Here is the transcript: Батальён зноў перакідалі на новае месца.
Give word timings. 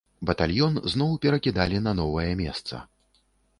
Батальён 0.27 0.79
зноў 0.93 1.11
перакідалі 1.27 1.83
на 1.89 1.95
новае 2.01 2.27
месца. 2.43 2.83